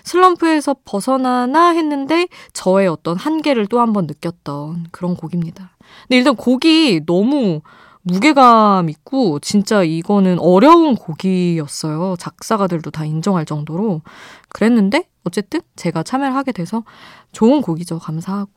슬럼프에서 0.04 0.76
벗어나나 0.84 1.70
했는데 1.72 2.28
저의 2.54 2.88
어떤 2.88 3.16
한계를 3.18 3.66
또 3.66 3.78
한 3.80 3.92
번 3.92 4.06
느꼈던 4.06 4.86
그런 4.92 5.14
곡입니다. 5.16 5.76
근데 6.02 6.16
일단 6.16 6.36
곡이 6.36 7.02
너무 7.04 7.60
무게감 8.02 8.88
있고 8.88 9.40
진짜 9.40 9.82
이거는 9.82 10.38
어려운 10.38 10.94
곡이었어요. 10.94 12.16
작사가들도 12.18 12.90
다 12.92 13.04
인정할 13.04 13.44
정도로 13.44 14.00
그랬는데 14.48 15.04
어쨌든 15.24 15.60
제가 15.76 16.02
참여를 16.02 16.34
하게 16.34 16.52
돼서 16.52 16.84
좋은 17.32 17.62
곡이죠. 17.62 17.98
감사하고. 17.98 18.50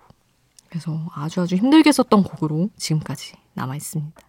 그래서 0.69 1.05
아주 1.13 1.41
아주 1.41 1.55
힘들게 1.55 1.91
썼던 1.91 2.23
곡으로 2.23 2.69
지금까지 2.77 3.33
남아 3.53 3.75
있습니다. 3.75 4.21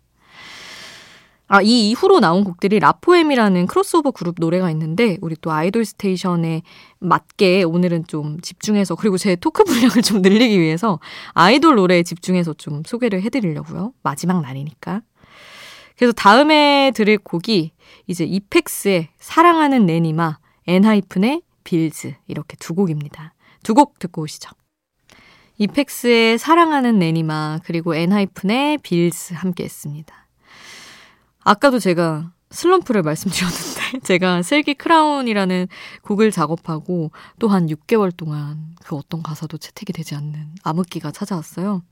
아, 1.47 1.61
이 1.63 1.91
이후로 1.91 2.21
나온 2.21 2.43
곡들이 2.43 2.81
라포엠이라는 2.81 3.67
크로스오버 3.67 4.13
그룹 4.13 4.37
노래가 4.39 4.71
있는데 4.71 5.19
우리 5.21 5.37
또 5.41 5.53
아이돌 5.53 5.85
스테이션에 5.85 6.63
맞게 6.99 7.65
오늘은 7.65 8.07
좀 8.07 8.41
집중해서 8.41 8.95
그리고 8.95 9.19
제 9.19 9.37
토크 9.37 9.63
분량을 9.65 10.03
좀 10.03 10.23
늘리기 10.23 10.59
위해서 10.59 11.01
아이돌 11.33 11.77
노래에 11.77 12.03
집중해서 12.03 12.55
좀 12.55 12.83
소개를 12.85 13.23
해드리려고요. 13.23 13.93
마지막 14.03 14.41
날이니까. 14.41 15.03
그래서 15.97 16.13
다음에 16.13 16.93
들을 16.95 17.19
곡이 17.19 17.73
이제 18.07 18.25
이펙스의 18.25 19.09
사랑하는 19.19 19.87
내 19.87 20.09
님아 20.09 20.39
엔하이픈의 20.67 21.43
Bills 21.65 22.15
이렇게 22.27 22.57
두 22.59 22.75
곡입니다. 22.75 23.35
두 23.63 23.75
곡 23.75 23.99
듣고 23.99 24.23
오시죠. 24.23 24.51
이펙스의 25.59 26.39
사랑하는 26.39 26.99
내 26.99 27.25
님아 27.25 27.61
그리고 27.65 27.95
엔하이픈의 27.95 28.79
Bills 28.79 29.35
함께 29.35 29.65
했습니다. 29.65 30.27
아까도 31.41 31.79
제가 31.79 32.33
슬럼프를 32.51 33.03
말씀드렸는데 33.03 34.01
제가 34.05 34.43
슬기 34.43 34.75
Crown이라는 34.75 35.69
곡을 36.03 36.31
작업하고 36.31 37.11
또 37.39 37.49
한 37.49 37.67
6개월 37.67 38.15
동안 38.17 38.75
그 38.85 38.97
어떤 38.97 39.23
가사도 39.23 39.59
채택이 39.59 39.93
되지 39.93 40.15
않는 40.15 40.55
암흑기가 40.63 41.11
찾아왔어요. 41.13 41.83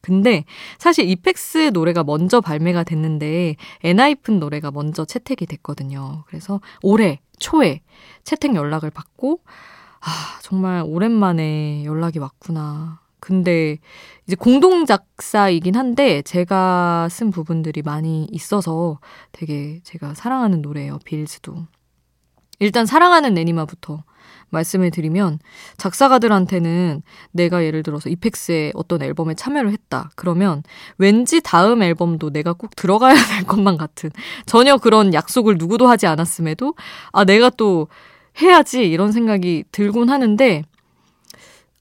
근데 0.00 0.44
사실 0.78 1.08
이펙스 1.08 1.70
노래가 1.72 2.04
먼저 2.04 2.40
발매가 2.40 2.84
됐는데 2.84 3.56
엔하이픈 3.82 4.38
노래가 4.40 4.70
먼저 4.70 5.04
채택이 5.04 5.46
됐거든요. 5.46 6.24
그래서 6.26 6.60
올해 6.82 7.20
초에 7.38 7.80
채택 8.24 8.54
연락을 8.54 8.90
받고 8.90 9.40
아 10.00 10.38
정말 10.42 10.82
오랜만에 10.86 11.84
연락이 11.84 12.18
왔구나. 12.18 13.00
근데 13.20 13.78
이제 14.26 14.34
공동 14.34 14.86
작사이긴 14.86 15.76
한데 15.76 16.22
제가 16.22 17.08
쓴 17.10 17.30
부분들이 17.30 17.82
많이 17.82 18.26
있어서 18.32 18.98
되게 19.32 19.80
제가 19.84 20.14
사랑하는 20.14 20.62
노래예요. 20.62 20.98
빌즈도. 21.04 21.66
일단 22.58 22.86
사랑하는 22.86 23.34
내니마부터 23.34 24.04
말씀을 24.50 24.90
드리면 24.90 25.38
작사가들한테는 25.76 27.02
내가 27.32 27.64
예를 27.64 27.82
들어서 27.82 28.08
이펙스의 28.08 28.72
어떤 28.74 29.02
앨범에 29.02 29.34
참여를 29.34 29.72
했다. 29.72 30.10
그러면 30.16 30.62
왠지 30.98 31.40
다음 31.40 31.82
앨범도 31.82 32.30
내가 32.30 32.52
꼭 32.52 32.76
들어가야 32.76 33.14
될 33.36 33.44
것만 33.46 33.76
같은 33.76 34.10
전혀 34.46 34.76
그런 34.76 35.14
약속을 35.14 35.56
누구도 35.58 35.88
하지 35.88 36.06
않았음에도 36.06 36.74
아 37.12 37.24
내가 37.24 37.50
또 37.50 37.88
해야지 38.40 38.88
이런 38.88 39.12
생각이 39.12 39.64
들곤 39.72 40.10
하는데 40.10 40.62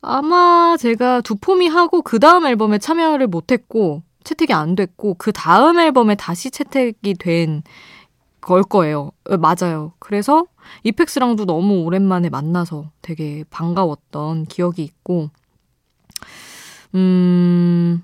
아마 0.02 0.78
제가 0.80 1.22
두포미 1.22 1.68
하고 1.68 2.02
그 2.02 2.20
다음 2.20 2.46
앨범에 2.46 2.78
참여를 2.78 3.28
못했고 3.28 4.04
채택이 4.24 4.54
안 4.54 4.76
됐고 4.76 5.16
그 5.18 5.32
다음 5.32 5.80
앨범에 5.80 6.16
다시 6.16 6.52
채택이 6.52 7.16
된 7.16 7.64
걸 8.42 8.64
거예요. 8.64 9.12
어, 9.30 9.38
맞아요. 9.38 9.94
그래서 10.00 10.46
이펙스랑도 10.84 11.46
너무 11.46 11.82
오랜만에 11.84 12.30
만나서 12.30 12.92
되게 13.02 13.44
반가웠던 13.50 14.46
기억이 14.46 14.84
있고, 14.84 15.30
음, 16.96 18.02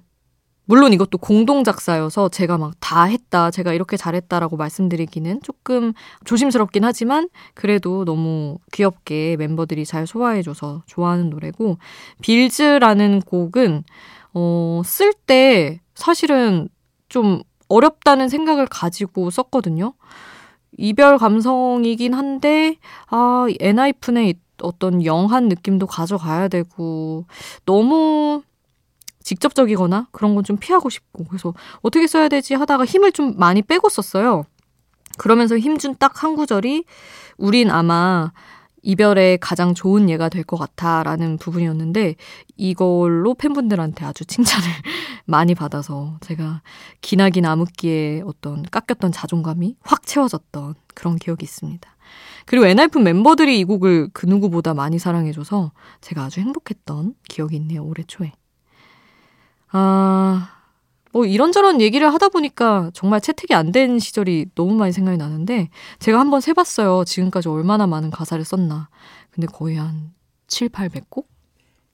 물론 0.66 0.94
이것도 0.94 1.18
공동 1.20 1.64
작사여서 1.64 2.30
제가 2.30 2.58
막 2.58 2.74
다 2.80 3.04
했다, 3.06 3.50
제가 3.52 3.74
이렇게 3.74 3.98
잘했다라고 3.98 4.58
말씀드리기는 4.58 5.42
조금 5.42 5.94
조심스럽긴 6.24 6.84
하지만 6.84 7.30
그래도 7.56 8.06
너무 8.06 8.58
귀엽게 8.72 9.38
멤버들이 9.38 9.86
잘 9.86 10.06
소화해줘서 10.08 10.84
좋아하는 10.86 11.30
노래고 11.30 11.78
빌즈라는 12.22 13.22
곡은 13.22 13.84
어, 14.34 14.82
쓸 14.86 15.14
때 15.14 15.82
사실은 15.96 16.70
좀 17.10 17.42
어렵다는 17.68 18.30
생각을 18.30 18.68
가지고 18.68 19.30
썼거든요. 19.30 19.94
이별 20.78 21.18
감성이긴 21.18 22.14
한데 22.14 22.78
아 23.08 23.48
엔하이픈의 23.60 24.36
어떤 24.62 25.04
영한 25.06 25.48
느낌도 25.50 25.88
가져가야 25.88 26.48
되고 26.48 27.26
너무 27.66 28.42
직접적이거나 29.24 30.08
그런 30.12 30.36
건 30.36 30.44
좀 30.44 30.58
피하고 30.58 30.90
싶고 30.90 31.24
그래서 31.26 31.54
어떻게 31.82 32.08
써야 32.08 32.28
되지 32.30 32.54
하다가 32.54 32.86
힘을 32.86 33.12
좀 33.12 33.36
많이 33.38 33.62
빼고 33.62 33.90
썼어요. 33.90 34.44
그러면서 35.18 35.58
힘 35.58 35.78
준 35.78 35.96
딱 35.96 36.24
한 36.24 36.36
구절이 36.36 36.84
우린 37.38 37.72
아마 37.72 38.32
이별에 38.86 39.38
가장 39.42 39.74
좋은 39.74 40.10
예가 40.10 40.30
될 40.30 40.46
것 40.46 40.58
같아 40.58 41.02
라는 41.04 41.38
부분이었는데 41.38 42.16
이걸로 42.56 43.34
팬분들한테 43.34 44.06
아주 44.06 44.26
칭찬을 44.26 44.68
많이 45.26 45.56
받아서 45.56 46.18
제가 46.22 46.62
기나긴 47.02 47.46
암흑기에 47.46 48.22
어떤 48.26 48.62
깎였던 48.64 49.12
자존감이 49.12 49.76
확 49.82 50.04
채워졌던 50.04 50.76
그런 50.94 51.16
기억이 51.16 51.44
있습니다. 51.44 51.90
그리고 52.46 52.68
엔하이픈 52.68 53.04
멤버들이 53.04 53.60
이 53.60 53.64
곡을 53.64 54.10
그 54.14 54.28
누구보다 54.28 54.76
많이 54.76 55.00
사랑해줘서 55.00 55.72
제가 56.02 56.26
아주 56.26 56.42
행복했던 56.42 57.16
기억이 57.28 57.56
있네요, 57.56 57.84
올해 57.84 58.04
초에. 58.04 58.32
아, 59.72 60.55
뭐 61.16 61.26
이런저런 61.26 61.80
얘기를 61.80 62.14
하다 62.14 62.28
보니까 62.28 62.92
정말 62.94 63.22
채택이 63.22 63.54
안 63.54 63.72
된 63.72 64.00
시절이 64.00 64.48
너무 64.54 64.76
많이 64.76 64.92
생각이 64.92 65.18
나는데 65.18 65.70
제가 66.00 66.20
한번 66.20 66.42
세봤어요. 66.42 67.06
지금까지 67.06 67.48
얼마나 67.48 67.88
많은 67.88 68.12
가사를 68.12 68.44
썼나. 68.44 68.90
근데 69.32 69.48
거의 69.48 69.78
한 69.78 70.14
7, 70.48 70.68
800곡 70.68 71.26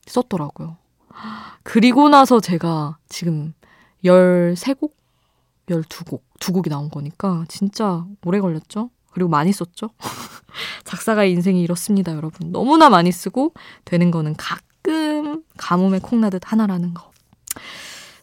썼더라고요. 0.07 0.77
그리고 1.62 2.10
나서 2.10 2.39
제가 2.39 2.97
지금 3.10 3.53
13곡? 4.03 4.91
12곡, 5.69 6.21
두 6.39 6.51
곡이 6.51 6.71
나온 6.71 6.89
거니까 6.89 7.45
진짜 7.47 8.03
오래 8.25 8.39
걸렸죠? 8.39 8.89
그리고 9.12 9.29
많이 9.29 9.53
썼죠? 9.53 9.91
작사가의 10.84 11.31
인생이 11.31 11.62
이렇습니다, 11.62 12.12
여러분. 12.15 12.51
너무나 12.51 12.89
많이 12.89 13.12
쓰고 13.12 13.53
되는 13.86 14.10
거는 14.10 14.34
가끔 14.36 15.43
가뭄에 15.57 15.99
콩나듯 15.99 16.41
하나라는 16.51 16.95
거. 16.95 17.12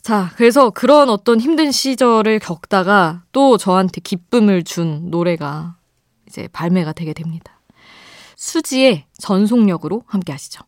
자, 0.08 0.30
그래서 0.36 0.70
그런 0.70 1.10
어떤 1.10 1.38
힘든 1.38 1.70
시절을 1.70 2.38
겪다가 2.38 3.24
또 3.30 3.58
저한테 3.58 4.00
기쁨을 4.00 4.64
준 4.64 5.10
노래가 5.10 5.76
이제 6.26 6.48
발매가 6.50 6.94
되게 6.94 7.12
됩니다. 7.12 7.60
수지의 8.34 9.04
전속력으로 9.18 10.04
함께 10.06 10.32
하시죠. 10.32 10.64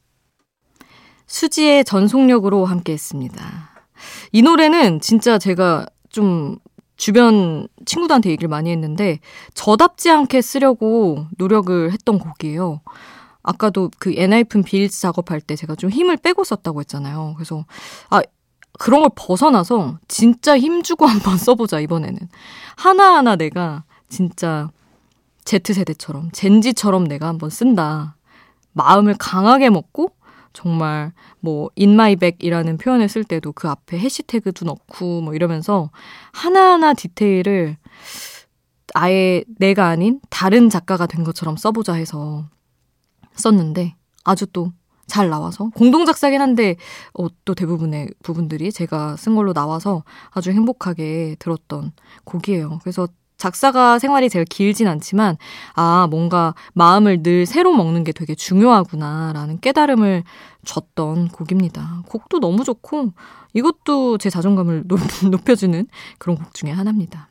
수지의 1.26 1.86
전속력으로 1.86 2.66
함께 2.66 2.92
했습니다. 2.92 3.70
이 4.32 4.42
노래는 4.42 5.00
진짜 5.00 5.38
제가 5.38 5.86
좀 6.10 6.58
주변 6.98 7.66
친구들한테 7.86 8.28
얘기를 8.28 8.46
많이 8.46 8.70
했는데 8.70 9.20
저답지 9.54 10.10
않게 10.10 10.42
쓰려고 10.42 11.24
노력을 11.38 11.90
했던 11.90 12.18
곡이에요. 12.18 12.82
아까도 13.42 13.90
그 13.98 14.12
엔하이픈 14.14 14.64
빌즈 14.64 15.00
작업할 15.00 15.40
때 15.40 15.56
제가 15.56 15.76
좀 15.76 15.88
힘을 15.88 16.18
빼고 16.18 16.44
썼다고 16.44 16.80
했잖아요. 16.80 17.32
그래서 17.38 17.64
아 18.10 18.20
그런 18.78 19.02
걸 19.02 19.10
벗어나서 19.14 19.98
진짜 20.08 20.58
힘주고 20.58 21.06
한번 21.06 21.36
써보자, 21.36 21.80
이번에는. 21.80 22.18
하나하나 22.76 23.36
내가 23.36 23.84
진짜 24.08 24.70
Z세대처럼, 25.44 26.30
젠지처럼 26.32 27.08
내가 27.08 27.28
한번 27.28 27.50
쓴다. 27.50 28.16
마음을 28.72 29.14
강하게 29.18 29.70
먹고 29.70 30.12
정말 30.52 31.12
뭐 31.40 31.70
인마이백이라는 31.76 32.78
표현을 32.78 33.08
쓸 33.08 33.24
때도 33.24 33.52
그 33.52 33.68
앞에 33.68 33.98
해시태그도 33.98 34.64
넣고 34.64 35.20
뭐 35.20 35.34
이러면서 35.34 35.90
하나하나 36.32 36.94
디테일을 36.94 37.76
아예 38.94 39.44
내가 39.58 39.88
아닌 39.88 40.20
다른 40.30 40.68
작가가 40.68 41.06
된 41.06 41.24
것처럼 41.24 41.56
써보자 41.56 41.94
해서 41.94 42.48
썼는데 43.34 43.94
아주 44.24 44.46
또 44.46 44.72
잘 45.10 45.28
나와서 45.28 45.70
공동 45.74 46.06
작사긴 46.06 46.40
한데 46.40 46.76
어, 47.14 47.26
또 47.44 47.54
대부분의 47.54 48.08
부분들이 48.22 48.72
제가 48.72 49.16
쓴 49.16 49.34
걸로 49.34 49.52
나와서 49.52 50.04
아주 50.30 50.50
행복하게 50.52 51.36
들었던 51.38 51.92
곡이에요. 52.24 52.78
그래서 52.82 53.08
작사가 53.40 53.98
생활이 53.98 54.28
제일 54.28 54.44
길진 54.44 54.86
않지만 54.86 55.36
아 55.74 56.06
뭔가 56.10 56.54
마음을 56.74 57.22
늘 57.22 57.46
새로 57.46 57.72
먹는 57.72 58.04
게 58.04 58.12
되게 58.12 58.34
중요하구나라는 58.34 59.60
깨달음을 59.60 60.22
줬던 60.64 61.28
곡입니다. 61.28 62.02
곡도 62.06 62.38
너무 62.38 62.64
좋고 62.64 63.12
이것도 63.54 64.18
제 64.18 64.30
자존감을 64.30 64.84
높여주는 65.30 65.86
그런 66.18 66.36
곡 66.36 66.54
중에 66.54 66.70
하나입니다. 66.70 67.28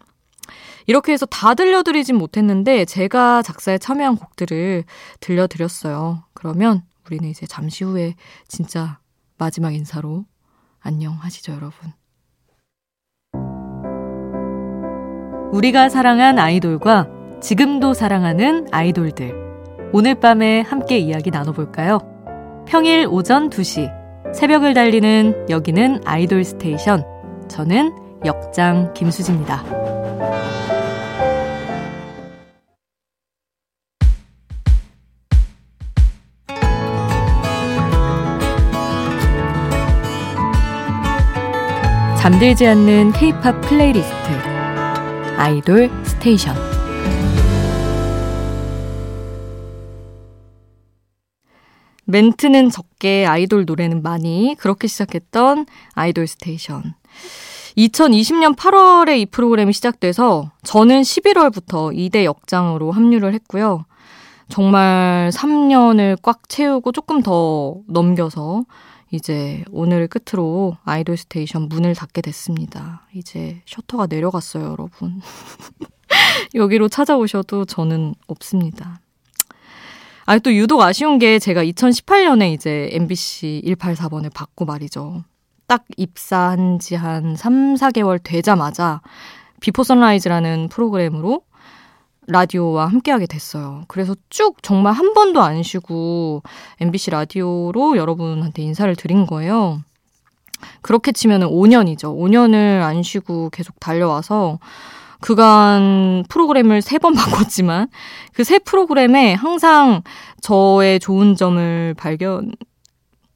이렇게 0.88 1.14
해서 1.14 1.28
다 1.28 1.54
들려드리진 1.54 2.16
못했는데 2.16 2.86
제가 2.86 3.44
작사에 3.44 3.78
참여한 3.78 4.16
곡들을 4.16 4.84
들려드렸어요. 5.20 6.24
그러면 6.34 6.82
우리는 7.10 7.28
이제 7.28 7.48
잠시 7.48 7.84
후에 7.84 8.14
진짜 8.48 9.00
마지막 9.40 9.74
인사로 9.74 10.26
안녕 10.80 11.14
하시죠, 11.14 11.54
여러분. 11.54 11.92
우리가 15.52 15.90
사랑한 15.90 16.38
아이돌과 16.38 17.08
지금도 17.42 17.96
사랑하는 17.96 18.68
아이돌들. 18.72 19.90
오늘 19.92 20.20
밤에 20.20 20.62
함께 20.62 21.00
이야기 21.00 21.32
나눠볼까요? 21.32 21.98
평일 22.68 23.08
오전 23.10 23.50
2시. 23.50 23.92
새벽을 24.36 24.76
달리는 24.76 25.50
여기는 25.50 26.02
아이돌 26.06 26.44
스테이션. 26.44 27.04
저는 27.48 27.92
역장 28.24 28.94
김수지입니다. 28.94 29.64
잠들지 42.20 42.68
않는 42.68 43.14
K-팝 43.14 43.62
플레이리스트 43.62 44.14
아이돌 45.38 45.90
스테이션 46.04 46.54
멘트는 52.04 52.72
적게 52.72 53.26
아이돌 53.26 53.64
노래는 53.64 54.04
많이 54.04 54.54
그렇게 54.60 54.90
시작했던 54.90 55.66
아이돌 55.94 56.28
스테이션. 56.28 56.94
2020년 57.78 58.58
8월에 58.58 59.18
이 59.20 59.26
프로그램이 59.26 59.72
시작돼서 59.72 60.52
저는 60.64 61.04
11월부터 61.04 61.96
2대 61.96 62.26
역장으로 62.26 62.92
합류를 62.92 63.34
했고요. 63.36 63.86
정말 64.50 65.32
3년을 65.34 66.18
꽉 66.22 66.50
채우고 66.50 66.92
조금 66.92 67.22
더 67.22 67.78
넘겨서 67.88 68.66
이제 69.12 69.64
오늘 69.72 70.08
끝으로 70.08 70.78
아이돌 70.84 71.18
스테이션 71.18 71.64
문을 71.70 71.96
닫게 71.96 72.22
됐습니다. 72.22 73.08
이제 73.14 73.62
셔터가 73.66 74.08
내려갔어요, 74.08 74.66
여러분. 74.72 75.22
여기로 76.54 76.90
찾아오셔도 76.90 77.66
저는 77.66 78.16
없습니다. 78.28 79.00
아, 80.26 80.38
또 80.38 80.54
유독 80.54 80.82
아쉬운 80.82 81.18
게 81.18 81.40
제가 81.40 81.64
2018년에 81.64 82.54
이제 82.54 82.90
MBC 82.92 83.64
184번을 83.66 84.32
받고 84.34 84.66
말이죠. 84.66 85.24
딱 85.66 85.86
입사한 85.98 86.80
지 86.80 86.96
한 86.96 87.36
3, 87.36 87.76
4개월 87.76 88.20
되자마자 88.24 89.02
Before 89.60 89.84
Sunrise라는 89.84 90.70
프로그램으로 90.70 91.42
라디오와 92.30 92.88
함께하게 92.88 93.26
됐어요. 93.28 93.84
그래서 93.88 94.16
쭉 94.30 94.58
정말 94.62 94.94
한 94.94 95.14
번도 95.14 95.42
안 95.42 95.64
쉬고 95.64 96.44
MBC 96.80 97.12
라디오로 97.12 97.98
여러분한테 97.98 98.62
인사를 98.62 98.94
드린 98.96 99.26
거예요. 99.26 99.82
그렇게 100.82 101.12
치면 101.12 101.42
5년이죠. 101.42 102.16
5년을 102.16 102.82
안 102.84 103.02
쉬고 103.04 103.50
계속 103.50 103.80
달려와서 103.80 104.60
그간 105.22 106.24
프로그램을 106.30 106.82
세 106.82 106.98
번 107.00 107.14
바꿨지만 107.16 107.90
그 108.34 108.44
세 108.44 108.60
프로그램에 108.60 109.34
항상 109.34 110.02
저의 110.42 111.00
좋은 111.00 111.36
점을 111.36 111.94
발견 111.98 112.52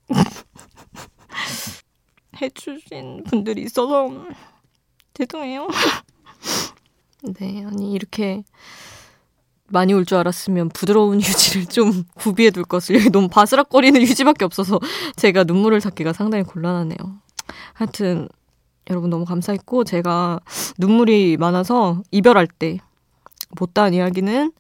해주신 2.41 3.23
분들이 3.25 3.63
있어서 3.63 4.09
죄송해요. 5.13 5.67
네, 7.23 7.65
아니 7.65 7.93
이렇게 7.93 8.43
많이 9.69 9.93
올 9.93 10.05
줄 10.05 10.17
알았으면 10.17 10.69
부드러운 10.69 11.19
휴지를 11.21 11.65
좀 11.67 12.03
구비해 12.15 12.51
둘 12.51 12.63
것을 12.63 13.11
너무 13.11 13.27
바스락거리는 13.29 14.01
휴지밖에 14.01 14.45
없어서 14.45 14.79
제가 15.15 15.45
눈물을 15.45 15.79
잡기가 15.79 16.13
상당히 16.13 16.43
곤란하네요. 16.43 16.97
하여튼 17.73 18.27
여러분 18.89 19.09
너무 19.09 19.25
감사했고 19.25 19.85
제가 19.85 20.39
눈물이 20.77 21.37
많아서 21.37 22.03
이별할 22.11 22.47
때 22.47 22.79
못다한 23.59 23.93
이야기는 23.93 24.51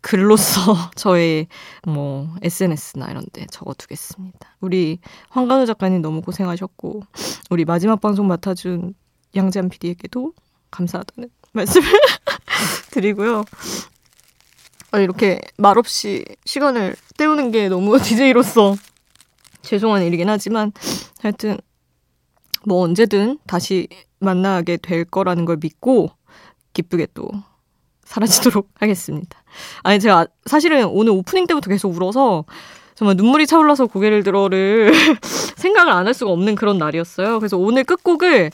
글로써 0.00 0.74
저의 0.96 1.48
뭐 1.86 2.28
SNS나 2.42 3.10
이런 3.10 3.24
데 3.32 3.46
적어두겠습니다. 3.50 4.56
우리 4.60 5.00
황간우 5.28 5.66
작가님 5.66 6.00
너무 6.00 6.22
고생하셨고 6.22 7.02
우리 7.50 7.64
마지막 7.64 8.00
방송 8.00 8.26
맡아준 8.28 8.94
양재한 9.36 9.68
PD에게도 9.68 10.32
감사하다는 10.70 11.28
말씀을 11.52 11.86
드리고요. 12.90 13.44
아, 14.92 14.98
이렇게 14.98 15.40
말없이 15.56 16.24
시간을 16.44 16.96
때우는 17.16 17.50
게 17.50 17.68
너무 17.68 17.98
DJ로서 18.00 18.76
죄송한 19.62 20.02
일이긴 20.02 20.28
하지만 20.28 20.72
하여튼 21.20 21.58
뭐 22.66 22.82
언제든 22.82 23.38
다시 23.46 23.88
만나게 24.18 24.76
될 24.76 25.04
거라는 25.04 25.44
걸 25.44 25.58
믿고 25.60 26.10
기쁘게 26.72 27.08
또 27.14 27.28
사라지도록 28.04 28.68
하겠습니다. 28.80 29.42
아니 29.82 30.00
제가 30.00 30.26
사실은 30.46 30.86
오늘 30.86 31.12
오프닝 31.12 31.46
때부터 31.46 31.70
계속 31.70 31.94
울어서 31.94 32.44
정말 32.96 33.16
눈물이 33.16 33.46
차올라서 33.46 33.86
고개를 33.86 34.22
들어를 34.24 34.92
생각을 35.56 35.92
안 35.92 36.06
할 36.06 36.14
수가 36.14 36.30
없는 36.32 36.54
그런 36.54 36.76
날이었어요. 36.78 37.38
그래서 37.38 37.56
오늘 37.56 37.84
끝곡을 37.84 38.50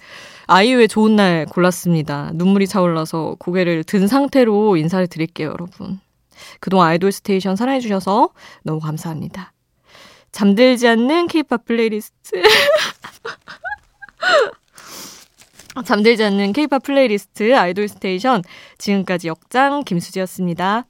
아이유의 0.47 0.89
좋은 0.89 1.17
날 1.17 1.47
골랐습니다. 1.47 2.31
눈물이 2.35 2.67
차올라서 2.67 3.37
고개를 3.39 3.85
든 3.85 4.07
상태로 4.07 4.77
인사를 4.77 5.07
드릴게요, 5.09 5.49
여러분. 5.49 6.01
그동안 6.61 6.89
아이돌 6.89 7.13
스테이션 7.13 7.57
사랑해주셔서 7.57 8.31
너무 8.63 8.81
감사합니다. 8.81 9.53
잠들지 10.33 10.87
않는 10.89 11.29
케이팝 11.29 11.65
플레이리스트. 11.65 12.43
잠들지 15.85 16.25
않는 16.25 16.53
케이팝 16.53 16.83
플레이리스트 16.83 17.55
아이돌 17.55 17.89
스테이션 17.89 18.43
지금까지 18.79 19.29
역장 19.29 19.85
김수지였습니다. 19.85 20.87